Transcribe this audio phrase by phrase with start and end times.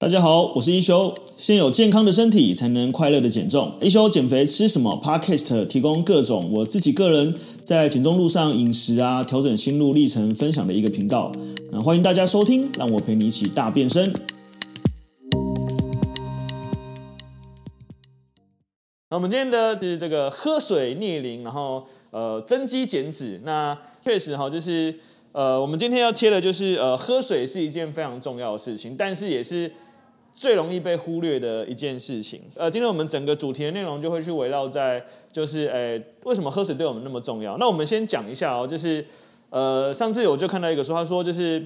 [0.00, 1.14] 大家好，我是一休。
[1.36, 3.74] 先有健康的身体，才能快乐的减重。
[3.82, 11.30] 一休减肥吃什么？Podcast 提供各种我自己个人在减重路上饮食啊，调整心路历程分享的一个频道。
[11.70, 14.10] 那欢迎大家收听，让我陪你一起大变身。
[19.10, 23.42] 那我们今天的是这个喝水逆龄，然后呃增肌减脂。
[23.44, 24.98] 那确实哈，就是
[25.32, 29.70] 呃我们今天要切的就是呃喝水是一件非常重要的事情，但是也是。
[30.32, 37.56] 最容易被忽略的一件事情，呃，今天我们整个主题的内容就会去围绕在，就是，诶、为什么喝水对我们那么重要？
[37.58, 39.04] 那我们先讲一下哦，就是，
[39.50, 41.64] 呃，上次我就看到一个说，他说就是，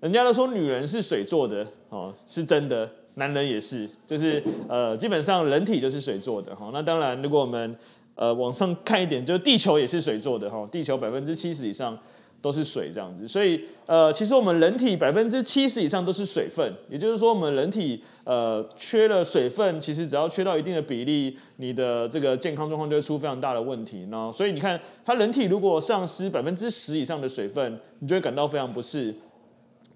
[0.00, 7.76] 人家都说女人是水做的，哦，是真的，男人也是，就是，呃，基本上人体就是水做的，哈，那当然，如果我们，
[8.14, 11.98] 呃，往上看一点，就是地球也是水做的，哈，地球百分之七十以上。
[12.40, 24.06] 都是水这样子，所以呃，其实我们人体百分之七十以上都是水分，也就是说，我们人体呃缺了水分，其实只要缺到一定的比例，你的这个健康状况就会出非常大的问题。
[24.10, 29.14] 然后，所以你看，它人体如果丧失百分之十以上的水分，你就会感到非常不适。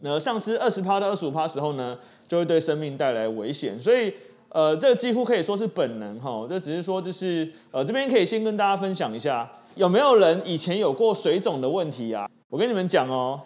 [0.00, 3.78] 那丧失二十趴到二十五趴时候呢，就会对生命带来危险。
[3.78, 4.12] 所以
[4.50, 6.44] 呃，这几乎可以说是本能哈。
[6.48, 12.28] 这只是说，就是呃，这边可以先跟大家分享一下，有没有人以前有过水肿的问题啊？
[12.48, 13.40] 我跟你们讲哦，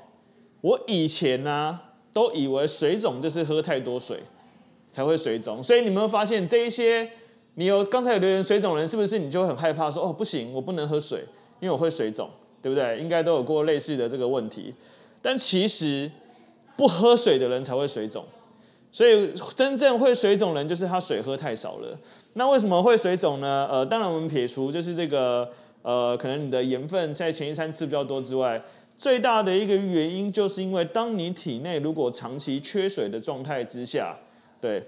[0.63, 1.79] 我以前呢、
[2.13, 4.23] 都以为水肿就是喝太多水
[4.89, 7.11] 才会水肿，所以你们会发现这一些，
[7.57, 11.25] 你有刚才有留言水肿人是不是你就很害怕说哦不行，我不能喝水，
[11.61, 12.31] 因为我会水肿，
[12.63, 12.99] 对不对？
[12.99, 14.75] 应该都有过类似的这个问题，
[15.21, 16.11] 但其实
[16.79, 18.25] 不喝水的人才会水肿，
[18.95, 21.99] 所以真正会水肿人就是他水喝太少了。
[22.35, 23.67] 那为什么会水肿呢？
[23.69, 25.51] 呃，当然我们撇除就是这个
[25.83, 28.63] 呃，可能你的盐分在前一餐吃比较多之外。
[28.97, 34.17] 最大的一个原因，就是因为当你体内如果长期缺水的状态之下，
[34.61, 34.87] 对，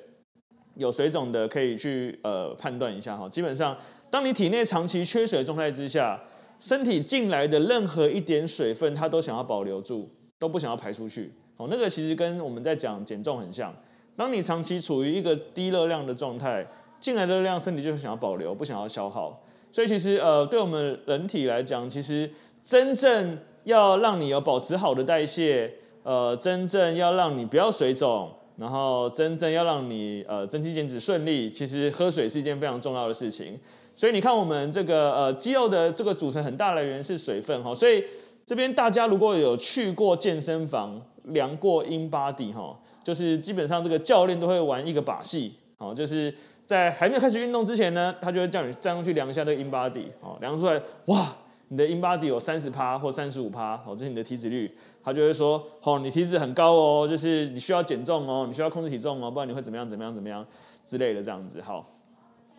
[0.77, 3.29] 有水肿的可以去呃判断一下哈。
[3.29, 3.77] 基本上，
[4.09, 6.23] 当你体内长期缺水的状态之下，
[6.61, 10.09] 身体进来的任何一点水分，它都想要保留住，
[10.39, 11.33] 都不想要排出去。
[11.57, 13.75] 哦，那个其实跟我们在讲减重很像。
[14.17, 16.67] 当你长期处于一个低热量的状态，
[16.99, 19.43] 进来的热量身体就想要保留，不想要消耗。
[19.71, 22.31] 所以其实呃，对我们人体来讲，其实
[22.63, 33.59] 真正要让你有保持好的代谢，呃，真正要让你不要水肿，然后真正要让你呃增肌减脂顺利，其实喝水是一件非常重要的事情。
[33.95, 38.03] 所以你看我们这个呃肌肉的这个组成很大来源是水分哈，所以
[38.47, 46.35] 这边大家如果有去过健身房量过 InBody 哈，就是基本上这个教练都会玩一个把戏，哦，就是
[46.65, 51.33] 在还没有开始运动之前呢，他就会叫你站上去量一下这个 InBody，哦，量出来哇。
[51.69, 54.73] 你的 InBody 有三十趴或三十五趴，哦，这是你的体脂率，
[55.05, 60.45] 他就会说，哦，你体脂很高哦，就是你需要减重哦，你需要控制体重哦，不然你会怎么样怎么样怎么样
[60.85, 61.63] 之类的这样子。
[61.63, 61.89] 好，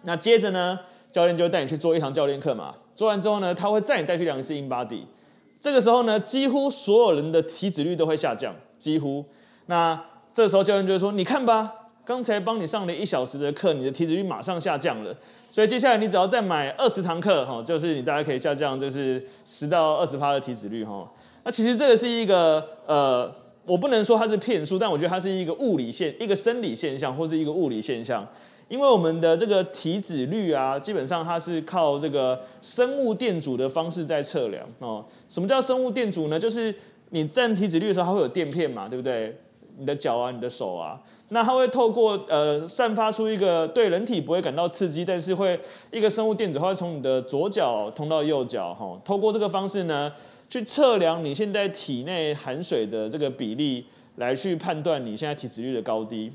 [0.03, 0.79] 那接着呢，
[1.11, 5.03] 教练就会带你去做一堂教练课嘛，做完之后呢，他会再你带去量一次 InBody，
[5.59, 9.23] 这个时候呢，几乎所有人的体脂率都会下降，几乎。
[9.67, 10.03] 那
[10.37, 11.73] 这时候教练就会说，你看吧，
[12.05, 15.11] 刚才帮你上了一小时的课，你的体脂率马上下降了。
[15.49, 21.11] 所以接下来你只要再买二十堂课，哈，就是你大概可以下降，就是十到二十趴的体脂率，哈。
[21.43, 23.33] 那其实这个是一个，呃，
[23.65, 28.23] 我不能说它是骗术，但我觉得它是一个物理现，一个生理现象，或是一个物理现象。
[28.69, 35.03] 因为我们的这个体脂率啊，基本上它是靠这个生物电阻的方式在测量，哦。
[35.27, 36.37] 什么叫生物电阻呢？
[36.39, 36.71] 就是
[37.09, 39.35] 你站体脂率的时候，它会有垫片嘛，对不对？
[39.79, 40.99] 你的脚啊，你的手啊，
[41.29, 45.59] 那它会透过呃散发出一个对人体不会感到刺激，但是会
[45.91, 50.11] 一个生物电子会从你的左脚通到右脚哈，透过这个方式呢，
[50.49, 56.33] 去测量你现在体内含水的这个比例，来去判断你现在体脂率的高低。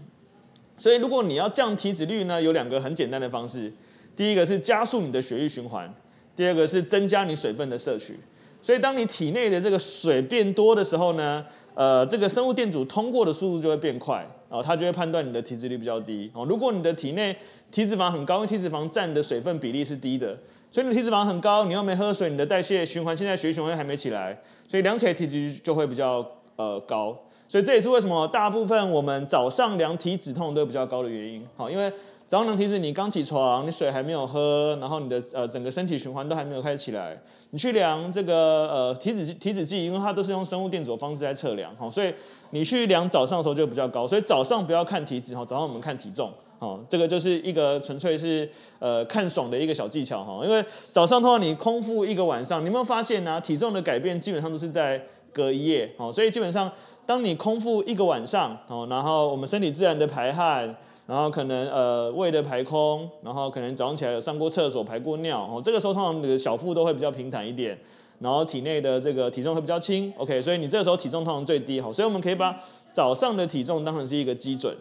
[0.77, 3.73] 所以如果你要降体脂率呢，有两个很简单的方式，
[4.15, 5.93] 第一个是加速你的血液循环，
[6.37, 8.19] 第二个是增加你水分的摄取。
[8.63, 14.19] 所以当你体内的这个水变多的时候呢，呃，这个生物电阻通过的速度就会变快，
[14.49, 16.31] 然后它就会判断你的体脂率比较低。
[16.33, 17.37] 哦，如果你的体内
[17.73, 20.39] 体脂肪很高，因为体脂肪占的水分比例是低的，
[20.71, 27.19] 所以你的体脂肪很高，你又没喝水，你的代谢循环现在血循环还没起来，所以量起来体脂率就会比较呃高。
[27.49, 31.47] 所以这也是为什么大部分我们早上量体脂痛都比较高的原因。
[31.55, 31.93] 好，因为
[32.33, 37.15] 早上量体脂，你刚起床，你水还没有喝，然后你的呃整个身体循环都还没有开始起来，
[37.51, 42.11] 你去量这个呃体脂体脂计，因为它都是用生物电阻的方式在测量，哈，所以
[42.49, 48.49] 你去量早上的时候就比较高，所以早上不要看体脂哈，早上我们看体重，哦，这个就是一个纯粹是
[48.79, 53.41] 呃看爽的一个小技巧哈，因为早上通常你空腹一个晚上，你有没有发现呢、啊？
[53.41, 54.99] 体重的改变基本上都是在
[55.35, 56.73] 隔一夜哦，所以基本上
[57.05, 60.75] 当你空腹一个晚上哦，然后我们身体自然的排汗，
[61.07, 67.77] 然后可能呃胃的排空，然后可能早上起来有上过厕所排过尿哦，这个时候通常你的小腹都会比较平坦一点，
[68.21, 72.57] 然后体内的这个体重会比较轻，OK，所以你这个时候体重通常最低哈，所以我们可以把
[72.93, 74.77] 早上的体重当成是一个基准。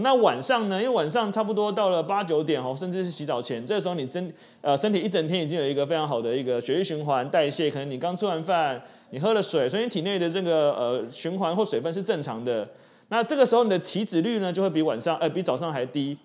[0.00, 0.82] 那晚上呢？
[0.82, 12.68] 因为晚上差不多到了八九点哦，甚至是洗澡前，这个时候你真呃身体一整天已经有一个非常好的一个血液循环代谢，可能你刚吃完饭，你喝了水，所以你体内的这个呃循环或水分是正常的。
[13.08, 16.16] 那这个时候你的体脂率呢就会比晚上呃比早上还低，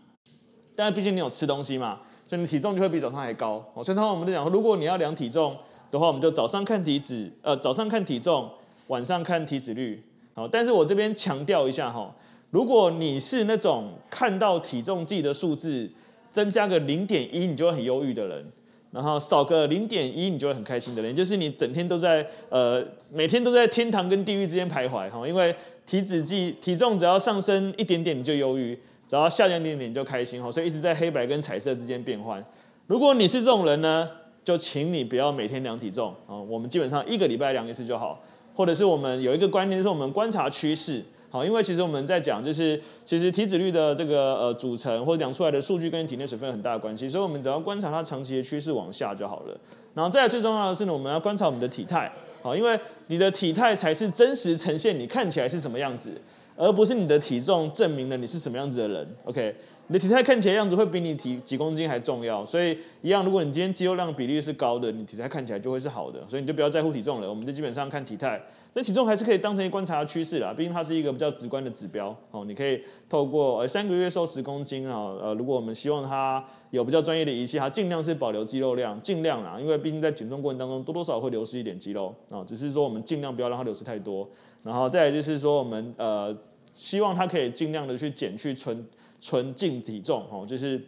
[0.75, 3.63] 但是毕竟你有吃东西嘛，所以你体重就会比早上还高。
[3.73, 5.55] 哦，所以通常我们就讲，如果你要量体重
[5.91, 8.49] 的话，我们就早上看体脂，呃早上看体重，
[8.87, 10.03] 晚上看体脂率。
[10.33, 12.15] 好，但是我这边强调一下哈。
[12.51, 15.91] 如果你是那种看到体重计的数字
[16.31, 18.51] 增加个零点一，你就会很忧郁的人，
[18.91, 25.55] 然后少个零点一，你就会很开心的人，就是你整天都在呃每天都在天堂跟地狱之间徘徊哈，因为
[25.85, 28.77] 体脂计体重只要上升一点点你就忧郁，
[29.07, 32.43] 只要下降一点点你就开心哈，所以一直在黑白跟彩色之间变换。
[32.87, 34.09] 如果你是这种人呢，
[34.43, 38.23] 就请你不要每天量体重啊，我们基本上一个礼拜量一次就好，
[38.55, 41.03] 或者是我们有一个观念，就是我们观察趋势。
[41.31, 49.55] 好，因为其实我们在讲，就是其实体脂率的这个呃组成或者量出来的数据跟体内水分有很大的关系，所以我们只要观察它长期的趋势往下就好了。
[49.93, 52.11] 然后再最重要的是呢，我们要观察我们的体态，
[52.41, 56.19] 好，因为你的体态才是真实呈现你看起来是什么样子，
[56.59, 59.15] 而不是你的体重证明了你是什么样子的人。
[59.23, 59.55] OK。
[59.91, 67.27] 你的体态看起来样子会比你体几公斤还重要，所以一样，如果你今天肌肉量比例是高的，你体态看起来就会是好的，所以你就不要在乎体重了。
[67.27, 68.39] 我们就基本上看体态，
[68.75, 72.15] 那体重还是可以当成一观察的趋势啦，毕竟它是一个比较直观的指标。
[72.29, 72.79] 哦，你可以
[73.09, 84.29] 透过呃三个月瘦十公斤啊，呃，如果我们希望它有比较专业的仪器，它尽量是保留肌肉量，尽量啦，因为毕竟在减重过程当中多多少少会流失一点肌肉啊，只是说我们尽量不要让它流失太多。
[84.61, 86.35] 然后再来就是说我们呃
[86.79, 88.85] 希望它可以尽量的去减去存。
[89.21, 90.81] 纯净体重哦，就是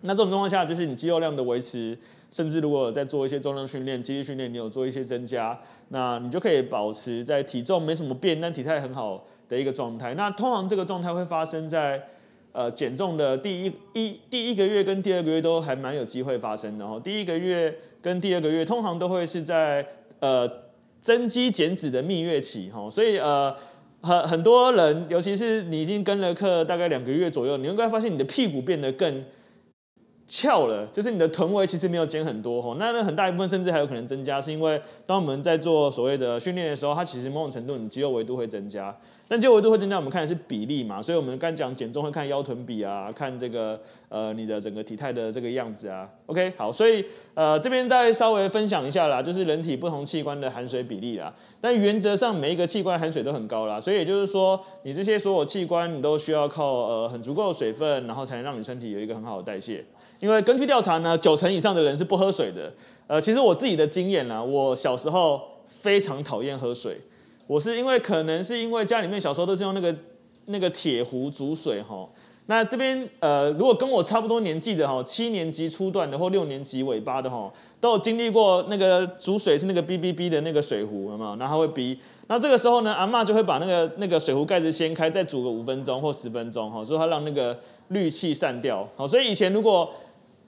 [0.00, 1.94] 那这种状况下，就是你肌肉量的维持，
[2.30, 5.60] 甚至如果在做一些重量训练、肌力训练，你有做一些增加，
[5.90, 10.14] 那你就可以保持在体重没什么变，但体态很好的一个状态。
[10.14, 12.02] 那通常这个状态会发生在
[12.52, 16.98] 呃减重的第一一第一个月跟第二个月都还蛮有机会发生的哦。
[17.04, 19.86] 第一个月跟第二个月通常都会是在
[20.20, 20.50] 呃
[21.02, 23.54] 增肌减脂的蜜月期哈，所以呃。
[24.08, 29.22] 很很多人，尤其是你已经跟了课大概两个月左右，你应该发现你的屁股变得更
[30.26, 38.96] 翘了，就是你的臀围其实没有减很多吼，那那很大一部分甚至还有可能增加，是因为当我们在做所谓的训练的时候，它其实某种程度你肌肉维度会增加。
[39.30, 43.78] 但肌肉维度会增加，我们看的是比例嘛，所以我们刚讲减重会看腰臀比啊，看这个
[44.08, 46.08] 呃你的整个体态的这个样子啊。
[46.26, 47.04] OK，好，所以
[47.34, 51.34] 呃这边大概稍微分享一下啦，就是人体不同器官的含水比例啦。
[51.60, 59.84] 但原则上每一个器官含水都很高啦，所以也就是说你这些所有器官你都需要靠呃很足够的水分，然后才能让你身体有一个很好的代谢。
[60.20, 62.72] 因为根据调查呢，九成以上的人是不喝水的。
[63.06, 66.98] 呃，其实我自己的经验啦，我小时候非常讨厌喝水。
[67.48, 69.92] 我是因为可能是因为家里面小时候都是用那个
[70.44, 72.08] 那个铁壶煮水哈，
[72.46, 81.36] 那这边呃如果跟我差不多年纪的哈，七年级初段的或六年级尾巴的哈，都有经历过那个煮水是那个哔哔哔的那个水壶有没有？
[81.36, 87.58] 然后它会哔，那这个时候呢，阿嬷就会把那个那个水壶盖子掀开，再煮个五分钟或十分钟哈，所以它让那个
[87.88, 88.86] 氯气散掉。
[88.94, 89.90] 好，所以以前如果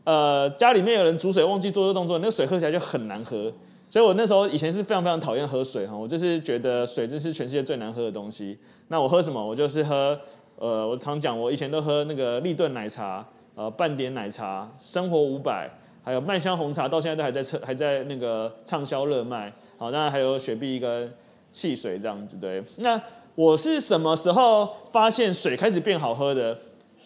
[0.04, 3.50] 呃家里面有人煮水忘记做这个动作，那个水喝起来就很难喝。
[3.90, 8.56] 所以我那时候以前是非常非常讨厌喝水哈，我就是觉得水这是全世界最难喝的东西。
[8.86, 9.44] 那我喝什么？
[9.44, 10.16] 我就是喝，
[10.54, 15.68] 呃，我常讲，我以前都喝那个立顿奶茶，呃，半点奶茶，生活五百，
[16.04, 19.52] 还有麦香红茶，到现在都还在还在那个畅销热卖。
[19.76, 21.12] 好，当然还有雪碧跟
[21.50, 22.36] 汽水这样子。
[22.36, 23.00] 对，那
[23.34, 26.56] 我是什么时候发现水开始变好喝的？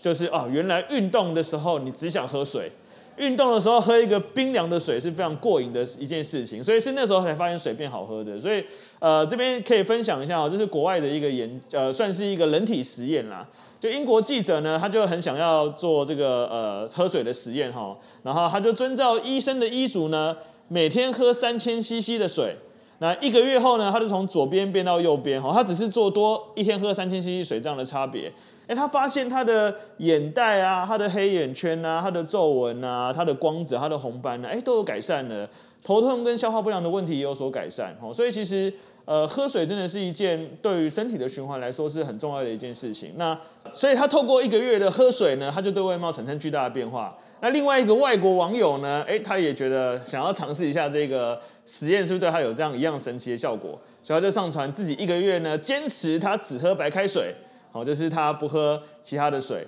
[0.03, 2.71] 就是哦，原来运动的时候你只想喝水。
[3.17, 8.41] 运动的时候喝一个冰凉的水是非常过瘾的一件事情，所以是那时候才发现水变好喝的。
[8.41, 8.65] 所以，
[8.99, 13.47] 呃，这边可以分享一下啊，这是国外的一个研，呃，算是一个人体实验啦。
[13.79, 20.37] 就英国记者呢，他就很想要做这个呃喝水的实验哈，然后他就遵照医生的医嘱呢，
[20.69, 22.57] 每天喝三千 CC 的水。
[23.01, 28.33] 那一个月后呢，他就从左边变到右边哈，他只是做多一天喝三千 CC 水这样的差别。
[28.67, 35.49] 哎，他发现他的眼袋啊，他的黑眼圈啊，他的皱纹啊，他的光泽，他的红斑啊，哎，都有改善了。
[35.83, 37.95] 头痛跟消化不良的问题也有所改善。
[38.01, 38.73] 哦，所以其实
[39.05, 43.13] 呃，喝水真的是一件对于身体的循环来说是很重要的一件事情。
[43.17, 43.39] 那
[43.71, 47.15] 所以他透过一个月的喝水呢，他就对外貌产生巨大的变化。
[47.43, 53.79] 那另外一个外国网友呢，诶，他也觉得想要尝试一下这个实验，是不是对他有这样一样神奇的效果？
[54.03, 57.35] 所以他就上传自己一个月呢，坚持他只喝白开水，
[57.75, 59.67] 哦，就是他不喝其他的水。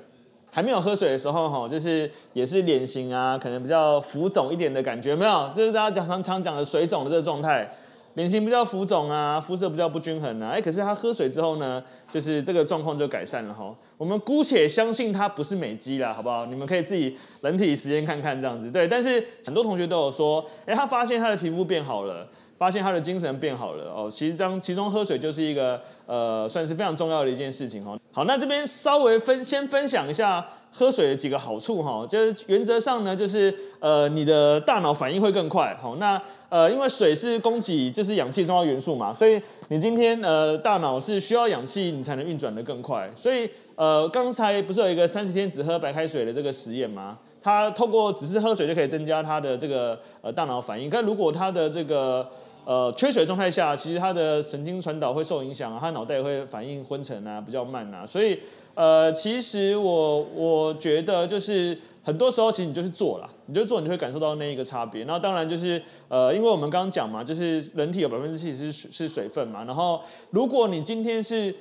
[0.51, 5.51] 还没有喝水的时候，哈，就是也是脸型啊，可能比较浮肿一点的感觉，有没有？
[5.55, 7.69] 就是大家讲常常讲的水肿的这个状态。
[8.15, 13.77] 脸型比较浮肿啊，肤色比较不均衡啊，哎，可是他喝水之后呢，就是这个状况就改善了哈。
[13.99, 16.47] 我们姑且相信他不是美肌啦，好不好？
[16.47, 18.71] 你们可以自己人体实验看看这样子。
[18.71, 24.09] 对，但是很多同学都有说，哎，他发现他的皮肤变好了，发现他的精神变好了哦。
[24.11, 27.99] 其实这其中喝水就是一个呃，算是非常重要的一件事情哈。
[28.13, 30.47] 好，那这边稍微分先分享一下。
[30.79, 35.97] 喝水的几个好处哈，就是原则上呢，就是呃你的大脑反应会更快哈。
[35.99, 36.21] 那
[36.51, 43.11] 呃因为水是供给就是氧气重要元素嘛，所以你今天呃大脑是需要氧气你才能运转得更快。
[43.17, 47.17] 所以呃刚才不是有一个三十天只喝白开水的这个实验吗？
[47.41, 50.91] 他透过只是喝水就可以增加他的这个呃大脑反应。
[50.91, 52.29] 但如果他的这个
[52.67, 58.39] 呃缺水状态下，其实他的神经传导会受影响啊，他脑袋也会反应昏沉啊，比较慢啊，所以。
[58.77, 65.03] 呃，其实我我觉得就是很多时候，其实你就是做了，你就做，你就会感受到那一个差别。
[65.05, 69.65] 那当然就是呃，因为我们刚刚讲嘛，就是人体有百分之七十是水分嘛。
[69.65, 71.57] 然后如果你今天是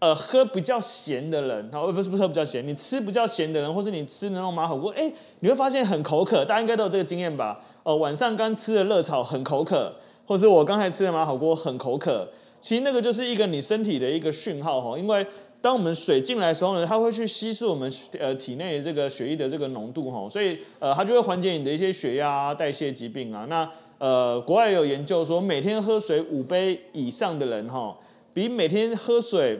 [0.00, 6.44] 呃喝比较咸的人，然后不是不是喝比较咸，你吃比较咸的人，或是你吃那种麻火锅，哎，你会发现很口渴。
[6.44, 7.60] 大家应该都有这个经验吧？
[7.84, 9.94] 呃，晚上刚吃的热炒很口渴，
[10.28, 12.28] 或者我刚才吃的麻火锅很口渴。
[12.60, 15.26] 其实那个就是一个你身体的一个讯号哈，因为。
[15.60, 23.44] 当我们水进来的时候呢，它会去稀释我们呃体内这个血液的这个浓度哈，所以呃它就会缓解你的一些血压、代谢疾病啊。
[23.50, 23.68] 那
[23.98, 27.98] 呃国外有研究说，每天喝水五杯以上的人哈，
[28.32, 29.58] 比每天喝水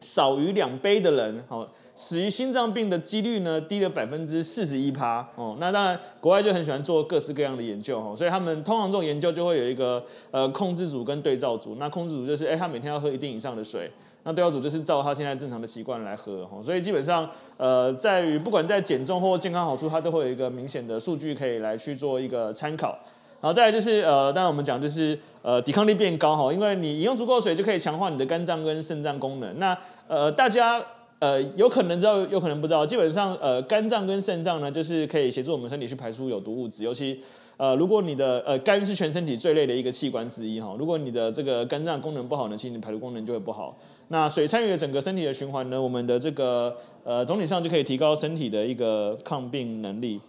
[0.00, 5.56] 少于两杯的人哈，死于心脏病的几率呢低了百分之四十一趴哦。
[5.58, 10.00] 那当然国外就很喜欢做各式各样的研究哈，所以他们通常这种研究就会有一个
[10.30, 11.74] 呃控制组跟对照组。
[11.74, 13.90] 那控制组就是哎他每天要喝一定以上的水。
[14.22, 22.98] 那对照组就是照他现在正常的习惯来喝，所以基本上，呃，在于不管在减重或健康好处，它都会有一个明显的数据可以来去做一个参考。
[23.40, 29.58] 然后再来就是，呃，当然我们讲就是，呃，抵抗力变高哈，因为你饮用足够水就可以强化你的肝脏跟肾脏功能。
[29.58, 29.76] 那
[30.08, 30.84] 呃，大家
[31.18, 37.20] 呃有可能知道，有可能不知道，基本上呃，肝脏跟肾脏呢，就是可以协助我们身体去排出有毒物质，尤其。
[37.58, 43.76] 呃，如果你的呃肝是全身体最累的一个器官之一哈，如果你的这个肝脏功能不好呢，其实你排毒功能就会不好。
[44.10, 50.20] 那水参与了整个身体的循环呢，我们的这个呃总体上就可以提高身体的一个抗病能力。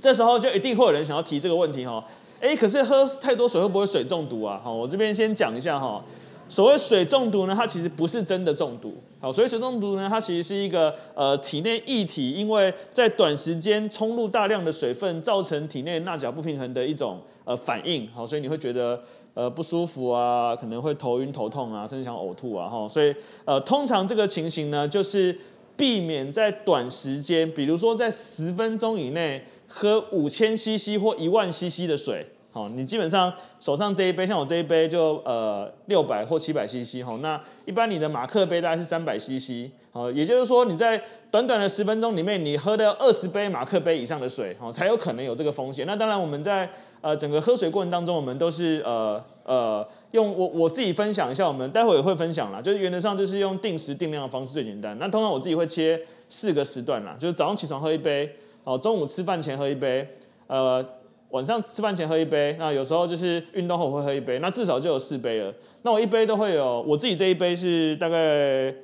[0.00, 2.02] 这时候就一定会有人想要提这个问题哈，
[2.40, 4.58] 哎，可是喝太多水会不会水中毒啊？
[4.64, 6.02] 好，我这边先讲一下哈。
[6.48, 8.94] 所谓水中毒呢，它其实不是真的中毒。
[9.20, 18.08] 好，所以水中毒呢，它其实是一个呃体内液体，因为在短时间冲入大量的水分，造成体内钠钾不平衡的一种呃反应。
[18.08, 19.00] 好，所以你会觉得
[19.34, 22.68] 呃不舒服啊，可能会头晕头痛啊，甚至想呕吐啊。
[22.68, 23.14] 哈，所以
[23.44, 25.36] 呃通常这个情形呢，就是
[25.76, 32.26] 避免在短时间，比如说在十分钟以内喝五千 CC 或一万 CC 的水。
[32.58, 41.00] 哦，你基本上手上这一杯，像我这一杯就呃六百或七百 CC 哈，那一般你的马克杯大概是三百 CC，好，也就是说你在
[41.30, 45.86] 短短的十分钟里面，你喝的二十杯马克杯以上的水，哦，才有可能有这个风险。
[45.86, 46.68] 那当然我们在
[47.00, 54.98] 呃整个喝水过程当中，我们都是呃呃用我我自己分享一下，我们待会也会分享啦，就是原则上就是用定时定量的方式最简单。
[54.98, 58.34] 那通常我自己会切四个时段啦，就是早上起床喝一杯，
[58.64, 60.08] 哦，中午吃饭前喝一杯，
[60.48, 60.84] 呃。
[61.30, 65.52] 晚上吃饭前喝一杯，那有时候就是运动后会喝一杯，那至少就有四杯了。
[65.82, 68.74] 那我一杯都会有，我自己这一杯是大概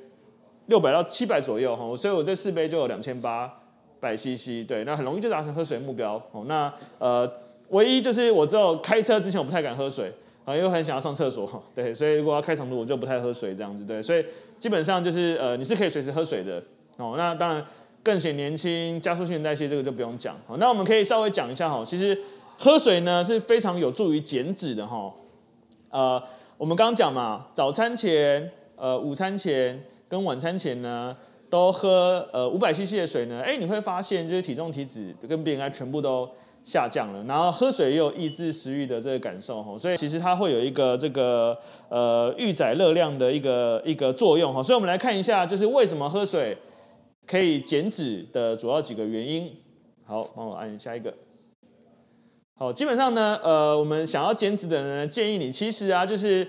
[0.67, 3.51] 六百到七百左右哈，所以我这四杯就有两千八
[3.99, 6.45] 百 CC，对，那很容易就达成喝水目标哦。
[6.47, 7.29] 那呃，
[7.69, 10.13] 唯一就是我只有开车之前我不太敢喝水
[10.45, 14.23] 啊，因为很想要上厕所，对，所以如果要开长途我就不太喝水这样子，对，所以
[14.59, 16.61] 基本上就是呃，你是可以随时喝水的
[16.99, 17.15] 哦。
[17.17, 17.65] 那当然。
[18.05, 20.37] 更显年轻，加速新陈代谢，这个就不用讲。
[20.45, 21.83] 好，那我们可以稍微讲一下哈。
[21.83, 22.15] 其实
[22.55, 25.11] 喝水呢是非常有助于减脂的哈。
[25.89, 26.21] 呃，
[26.55, 31.17] 我们刚刚讲嘛，早餐前、呃午餐前跟晚餐前呢，
[31.49, 36.29] 都喝呃五百 CC 的水呢，哎，你会发现就是体重体脂跟 BMI 全部都
[36.63, 37.23] 下降了。
[37.23, 41.57] 然后喝水也有抑制食欲的这个感受哈，所以其实它会有一个这个
[41.89, 44.61] 呃预载热量的一个一个作用哈。
[44.61, 46.55] 所以我们来看一下，就是为什么喝水。
[47.27, 49.51] 可以减脂的主要几个原因，
[50.05, 51.13] 好，帮我按下一个。
[52.57, 56.47] 好，基本上呢，呃，我们想要减脂的人呢，建议你，其实啊，就是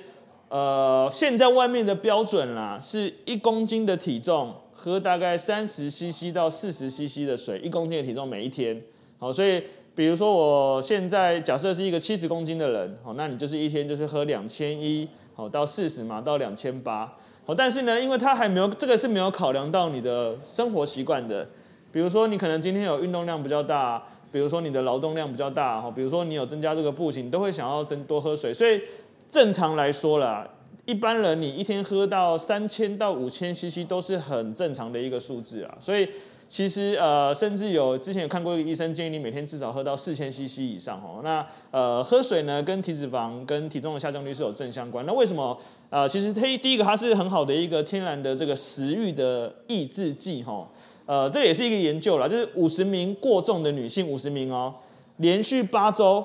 [0.49, 8.81] 呃，现在外面的标准啦，是一公斤的体重喝大概三十 CC 到四十 CC 的水，一公斤的体重每一天，
[9.19, 9.61] 好，所以
[9.97, 17.17] 比如说我现在假设是一个七十公斤的人，好，那你就是一天就是喝两千一，好到四十嘛，到两千八，
[17.47, 21.49] 好，但是呢，因为它还没有这个是没有考量到你的生活习惯的，
[21.93, 28.83] 比如说你可能今天有运动量比较大，比如说你的劳动量比较大，哈，比如说你有增加这个步行，都会想要增多喝水，所以
[29.29, 30.49] 正常来说啦。
[30.87, 36.09] 一般人你一天喝到三千到五千 CC 都是很正常的一个数字啊，所以
[36.49, 41.21] 其实呃，甚至有之前有看过一个医生建议你每天至少喝到四千 CC 以上哦。
[41.25, 45.05] 那呃，喝水呢跟体脂肪跟体重的下降率是有正相关。
[45.07, 45.59] 那为什么？
[45.91, 50.69] 呃，其实它第一个它是很好的一个天然的这个食欲的抑制剂哈。
[51.07, 54.75] 呃，这也是一个研究啦，就是五十名过重的女性五十名哦，
[55.17, 56.25] 连续八周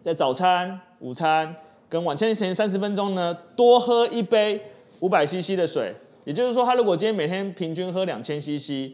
[0.00, 1.54] 在早餐、午餐。
[1.88, 4.62] 跟晚餐前三十分钟呢，多喝一杯
[5.00, 5.92] 五百 CC 的水，
[6.24, 8.92] 也就是说，他如果今天每天平均喝两千 CC，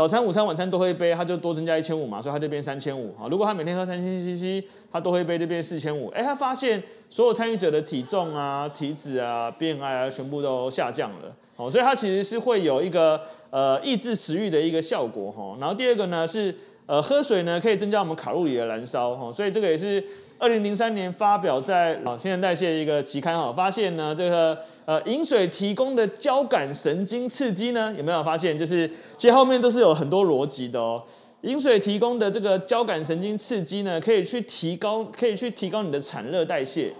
[0.00, 3.14] 早餐、午餐、晚餐都喝一杯，他就多增加一千五嘛，所以他就变三千五。
[3.30, 6.08] 如果他每天喝三千七七他多喝一杯就变四千五。
[6.08, 11.36] 哎，他发现所有参与者的体重啊、体脂啊、BMI 啊，全部都下降了。
[11.56, 15.54] 哦，所以它其实是会有一个呃抑制食欲的一个效果哈。
[15.60, 20.02] 然后第二个呢是呃喝水呢可以增加我们卡路里的燃烧哈，所以这个也是。
[20.42, 24.56] 二零零三年发表在啊新陈代谢一个期刊哈，发现呢这个
[24.86, 28.56] 呃饮水提供的交感神经刺激呢有没有发现？
[28.56, 31.02] 就是其实后面都是有很多逻辑的哦。
[31.42, 36.90] 饮水提供的这个交感神经刺激呢，可以去提高，可以去提高你的产热代谢，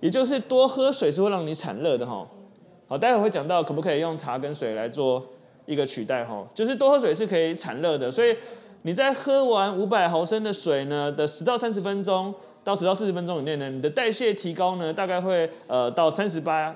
[0.00, 2.26] 也就是多喝水是会让你产热的哈。
[2.88, 5.24] 好，待会会讲到可不可以用茶跟水来做
[5.66, 8.36] 一个取代哈，就是多喝水是可以产热的，所以
[8.88, 12.34] 你在喝完五百毫升的水呢的十到三十分钟。
[12.64, 16.74] 到十到四十分钟以内呢，你的代谢提高呢，大概会呃到三十八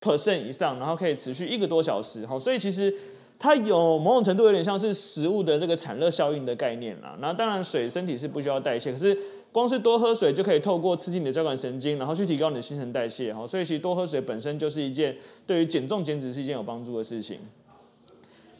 [0.00, 2.26] percent 以上，然后可以持续一个多小时。
[2.26, 2.94] 好，所以其实
[3.38, 7.16] 它有某种程度有点像是食物的这个产热效应的概念啦。
[7.20, 9.16] 那当然水身体是不需要代谢，可是
[9.50, 13.32] 光是多喝水就可以透过刺激你的交感神经，然后去提高你的新陈代谢。
[13.32, 17.38] 哈，所以其实多喝水本身就是一件对于减重减脂是一件有帮助的事情。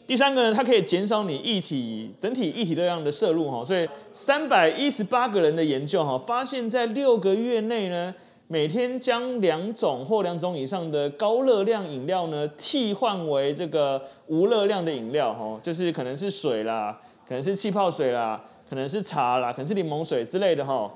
[0.07, 8.13] 第三个呢，它可以减少你液体整体液体热量的摄入哈，所以三百一十八个人的研究哈，发现在六个月内呢，
[8.47, 18.39] 每天将两种或两种以上的高热量饮料呢，替换为这个无热量的饮料哈，就是可能是水啦，可能是气泡水啦，
[18.69, 20.93] 可能是茶啦，可能是柠檬水之类的哈，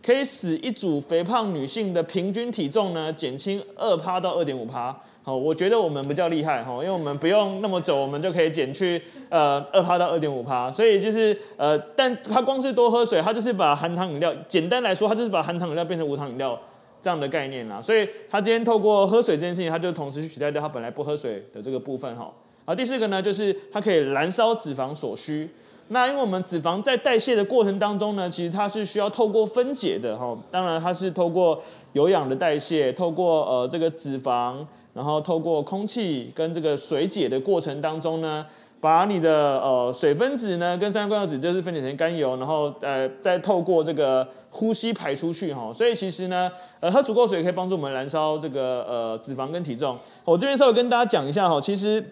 [0.00, 4.96] 可以使一组肥胖女性的平均体重呢，减轻二趴到二点五趴。
[5.24, 16.58] 好，我觉得我们比较厉害哈，因为我们不用那么久，我们就可以减去呃二趴到二点五趴，所以就是呃，但它光是多喝水，它就是把含糖饮料，简单来说，它就是把含糖饮料变成无糖饮料
[17.00, 17.80] 这样的概念啦。
[17.80, 22.28] 所以它今天透过喝水这件事情，它就同时去取代掉它本来不喝水的这个部分哈。
[22.64, 25.48] 好，第四个呢，就是它可以燃烧脂肪所需。
[25.86, 34.66] 那因为我们脂肪在代谢的过程当中呢，其实它是需要透过分解的哈，当然它是透过有氧的代谢，透过呃这个脂肪。
[34.94, 38.44] 然后透过空气跟这个水解的过程当中呢，
[38.80, 45.72] 把你的呃水分子呢跟三酸甘油酯就是分解成甘油，然后呃再透过这个呼吸排出去哈。
[45.72, 46.50] 所以其实呢，
[46.80, 49.96] 呃喝足够水可以帮助我们燃烧这个呃脂肪跟体重。
[50.24, 52.04] 我这边稍微跟大家讲一下哈，其实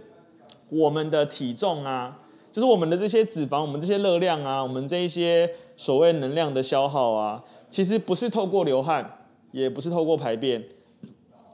[0.68, 2.16] 我们的体重啊，
[2.50, 9.18] 就是我们的这些脂肪、我们这些热量啊、我们这一些所谓能量的消耗啊，其实不是透过流汗，
[9.50, 10.64] 也不是透过排便。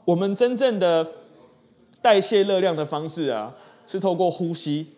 [0.07, 1.05] 我们真正的
[2.01, 3.53] 代谢热量的方式啊，
[3.85, 4.93] 是透过呼吸，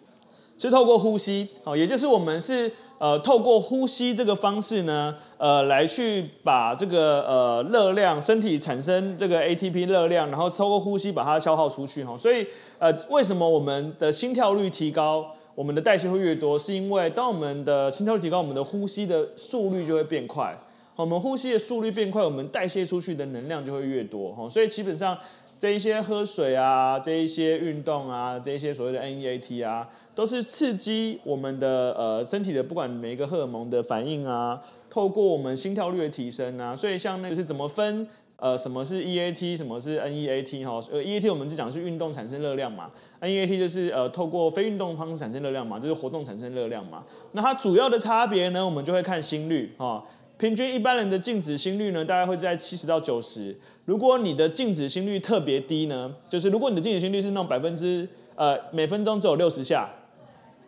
[0.55, 12.15] 是透过呼吸，好，也就是我们是呃透过呼吸这个方式呢，呃来去把这个呃热量，身体产生这个 ATP 热量，然后透过呼吸把它消耗出去哈。
[12.15, 12.45] 所以
[12.77, 20.55] 呃为什么我们的心跳率提高，我们的代谢会越多，是因为当我们的心跳率提高，我们的呼吸的速率就会变快。
[20.99, 25.17] 我们呼吸的速率变快，我们代谢出去的能量就会越多哈，所以基本上
[25.57, 50.03] 这一些喝水啊，这一些运动啊，这一些所谓的 NEAT 啊，都是刺激我们的呃身体的不管每一个荷尔蒙的反应啊，透过我们心跳率的提升啊，所以像那个是怎么分呃什么是 EAT，什么是 NEAT 哈，呃 EAT 我们就讲是运动产生热量嘛，NEAT 就是呃透过非运动方式产生热量嘛，就是活动产生热量嘛，那它主要的差别呢，我们就会看心率哈。
[50.39, 53.53] 平均一般人的静止心率呢，大概会在七十到九十。
[53.83, 59.89] 如果你的静止心率特别低呢，就是如果你的静止心率是那种百分之呃每分钟只有六十下，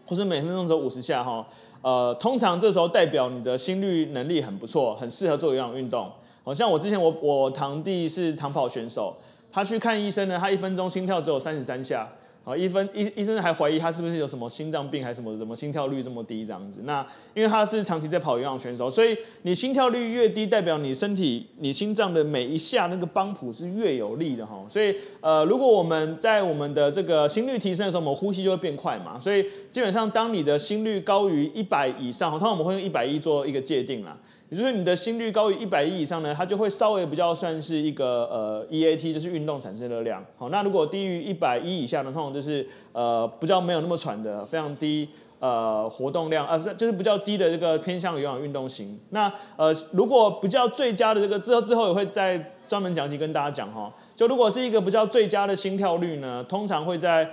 [0.05, 1.47] 或是每分钟只有五十下哈，
[1.81, 6.11] 呃，通常这时候代表你的心率能力很不错，很适合做有氧运动。
[6.43, 9.15] 好像我之前我我堂弟是长跑选手，
[9.49, 12.11] 他去看医生呢，他一分钟心跳只有三十三下。
[12.43, 16.81] 好，医分医医生还怀疑他是不是有什么心脏病，还是什么什么心跳率这么低这样子。
[16.85, 24.65] 那因为他是长期在跑有氧选手，所以你心跳率越低，代表你身体你心脏的每一下那个帮浦是越有力的哈。
[24.67, 29.19] 所以呃，如果我们在我们的这个心率提升的时候，我们呼吸就会变快嘛。
[29.19, 34.17] 所以基本上当你的心率高于一百以上，通常我们会用一百一做一个界定啦。
[34.51, 40.21] 也就是你的心率高于一百一以上呢，它就会稍微比较算是一个呃 EAT，就是运动产生热量。
[40.37, 45.07] 好，那如果低于一百一以下呢，通常就是呃比较没有那么喘的，非常低
[45.39, 48.99] 呃活动量，呃不是就是比较低的这个偏向有氧运动型。
[49.11, 53.89] 那呃如果比较最佳的这个之后之后也会再专门讲起跟大家讲哈。
[54.17, 57.31] 就如果是一个比较最佳的心跳率呢，通常会在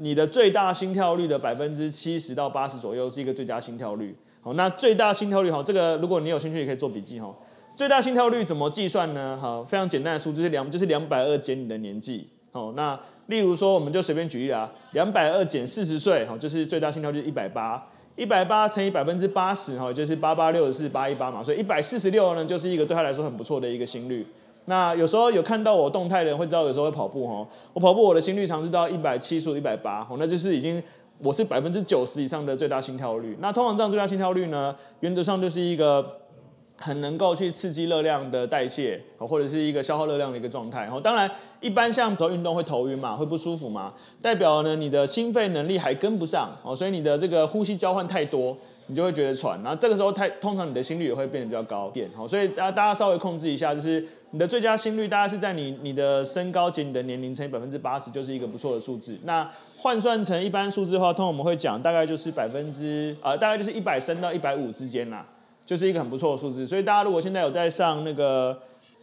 [0.00, 4.16] 你的最大心跳率的百分之七十到八十左右是一个最佳心跳率。
[4.40, 7.34] 好，那最大心跳率哈，这个如果你有兴趣也可以做笔记哈。
[7.76, 9.38] 最大心跳率怎么计算呢？
[9.40, 12.28] 好，非常简单的数字是两，就是两百二减你的年纪。
[12.50, 24.26] 好，那例如说我们就随便举例啊，两百二减四十岁，好，就是最大心跳率一百八，一百八乘以百分之八十，哈，就是八八六十四八一八嘛，所以一百四十六呢，就是一个对他来说很不错的一个心率。
[24.68, 30.80] 那有时候有看到我动态的人会知道，有时候会跑步哈，我跑步我的心率常是到一百七十五、一百八，哦，那就是已经。
[31.20, 33.36] 我是百分之九十以上的最大心跳率。
[33.40, 36.20] 那通常这样最大心跳率呢，原则上就是一个
[36.76, 40.82] 很能够去刺激热量的代谢，或者是一个消耗热量的一个状态。
[40.82, 41.28] 然后当然，
[41.60, 48.56] 一般像头运动会头晕嘛，会不舒服嘛，代表呢你的心肺能力还跟不上哦，所以你的这个呼吸交换太多。
[48.90, 59.18] 你就会觉得喘，然后这个时候太通常你的心率也会变得比较高点，好，所以大家大家稍微控制一下，就是你的最佳心率大概是在你你的身高减你的年龄乘以百分之八十，就是一个不错的数字。
[59.24, 59.46] 那
[59.76, 65.26] 换算成一般数字的话，通常我们会讲大概就是百分之呃大概就是一百升到一百五之间啦，
[65.66, 66.66] 就是一个很不错的数字。
[66.66, 68.58] 所以大家如果现在有在上那个，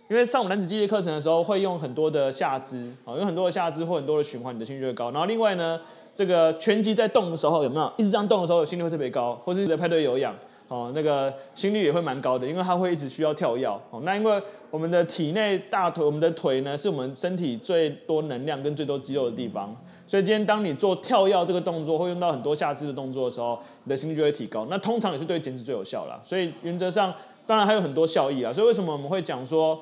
[0.10, 5.12] 因为上我们男子机械课程的时候会用很多的下肢，啊，用很多的下肢或很多的循环，你的心率就会高。
[5.12, 5.80] 然后另外呢。
[6.15, 10.34] 这个拳击在动的时候有没有一直这样动的时候，心率会特别高，或者在派对有氧，
[10.69, 13.67] 哦，那个心率也会蛮高的，因为它会一直需要跳跃。
[13.67, 19.75] 哦，那因为我们的体内大腿，我们的腿呢，是我们身体最多能量跟最多肌肉的地方，
[20.08, 24.65] 所以今天当你做跳跃这个动作，会用到很多下肢的动作的时候，你的心率就会提高。
[24.69, 26.17] 那通常也是对减脂最有效啦。
[26.23, 27.13] 所以原则上，
[27.45, 28.54] 当然还有很多效益啦。
[28.54, 29.78] 所以为什么我们会讲说，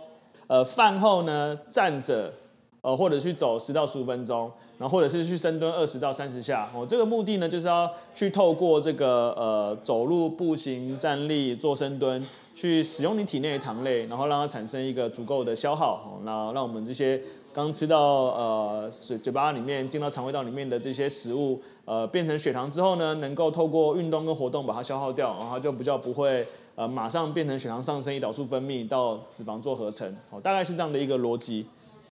[0.48, 2.34] 呃，饭后呢站着，
[2.82, 4.52] 呃，或者去走十到十五分钟。
[4.78, 17.22] 然后或者是去深蹲二十到三十下哦，这个目的呢就是要去透过这个呃走路、步行、站立、做深蹲，去使用你体内的糖类，然后让它产生一个足够的消耗哦，那让我们这些
[17.54, 31.68] 刚吃到呃嘴嘴巴里面进到肠胃道里面的这些食物呃变成血糖之后呢，能够透过运动跟活动把它消耗掉，然后就比较不会呃马上变成血糖上升，胰岛素分泌到脂肪做合成哦，大概是这样的一个逻辑。